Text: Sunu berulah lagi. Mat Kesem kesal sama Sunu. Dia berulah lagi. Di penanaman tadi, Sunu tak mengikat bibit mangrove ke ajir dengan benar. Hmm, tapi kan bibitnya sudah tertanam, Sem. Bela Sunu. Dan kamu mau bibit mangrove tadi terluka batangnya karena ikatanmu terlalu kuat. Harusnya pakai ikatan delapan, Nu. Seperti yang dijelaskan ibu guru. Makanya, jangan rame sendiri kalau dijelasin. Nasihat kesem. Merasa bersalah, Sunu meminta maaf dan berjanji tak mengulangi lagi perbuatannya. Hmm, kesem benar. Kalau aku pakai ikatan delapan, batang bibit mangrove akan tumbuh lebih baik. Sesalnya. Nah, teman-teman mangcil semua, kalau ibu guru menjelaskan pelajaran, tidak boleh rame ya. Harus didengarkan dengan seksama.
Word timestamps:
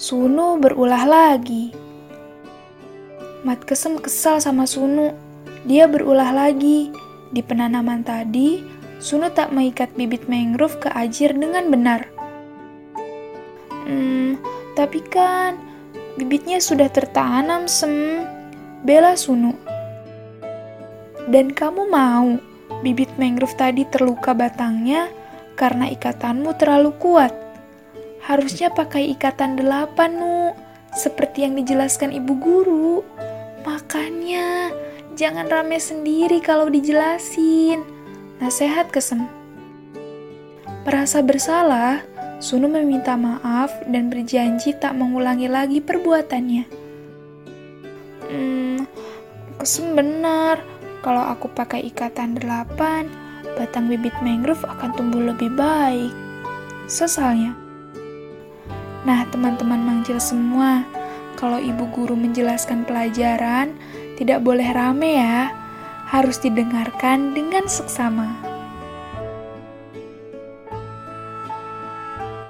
Sunu 0.00 0.56
berulah 0.56 1.04
lagi. 1.04 1.76
Mat 3.44 3.60
Kesem 3.68 4.00
kesal 4.00 4.40
sama 4.40 4.64
Sunu. 4.64 5.12
Dia 5.68 5.84
berulah 5.84 6.32
lagi. 6.32 6.88
Di 7.28 7.44
penanaman 7.44 8.00
tadi, 8.00 8.64
Sunu 8.96 9.28
tak 9.28 9.52
mengikat 9.52 9.92
bibit 10.00 10.24
mangrove 10.24 10.80
ke 10.80 10.88
ajir 10.96 11.36
dengan 11.36 11.68
benar. 11.68 12.08
Hmm, 13.84 14.40
tapi 14.72 15.04
kan 15.04 15.60
bibitnya 16.16 16.64
sudah 16.64 16.88
tertanam, 16.88 17.68
Sem. 17.68 18.24
Bela 18.80 19.20
Sunu. 19.20 19.52
Dan 21.28 21.52
kamu 21.52 21.92
mau 21.92 22.40
bibit 22.80 23.12
mangrove 23.20 23.52
tadi 23.52 23.84
terluka 23.84 24.32
batangnya 24.32 25.12
karena 25.60 25.92
ikatanmu 25.92 26.56
terlalu 26.56 26.96
kuat. 26.96 27.49
Harusnya 28.30 28.70
pakai 28.70 29.10
ikatan 29.10 29.58
delapan, 29.58 30.22
Nu. 30.22 30.54
Seperti 30.94 31.42
yang 31.42 31.58
dijelaskan 31.58 32.14
ibu 32.14 32.38
guru. 32.38 33.02
Makanya, 33.66 34.70
jangan 35.18 35.50
rame 35.50 35.82
sendiri 35.82 36.38
kalau 36.38 36.70
dijelasin. 36.70 37.82
Nasihat 38.38 38.86
kesem. 38.94 39.26
Merasa 40.86 41.26
bersalah, 41.26 42.06
Sunu 42.40 42.72
meminta 42.72 43.20
maaf 43.20 43.68
dan 43.84 44.08
berjanji 44.08 44.72
tak 44.72 44.96
mengulangi 44.96 45.44
lagi 45.44 45.76
perbuatannya. 45.84 46.64
Hmm, 48.32 48.88
kesem 49.60 49.92
benar. 49.92 50.56
Kalau 51.04 51.20
aku 51.20 51.52
pakai 51.52 51.84
ikatan 51.92 52.40
delapan, 52.40 53.12
batang 53.60 53.92
bibit 53.92 54.16
mangrove 54.24 54.64
akan 54.64 54.96
tumbuh 54.96 55.20
lebih 55.20 55.52
baik. 55.52 56.16
Sesalnya. 56.88 57.69
Nah, 59.08 59.24
teman-teman 59.32 59.80
mangcil 59.80 60.20
semua, 60.20 60.84
kalau 61.40 61.56
ibu 61.56 61.88
guru 61.96 62.12
menjelaskan 62.12 62.84
pelajaran, 62.84 63.72
tidak 64.20 64.44
boleh 64.44 64.68
rame 64.76 65.16
ya. 65.16 65.48
Harus 66.10 66.42
didengarkan 66.42 67.32
dengan 67.32 67.64
seksama. 67.64 68.49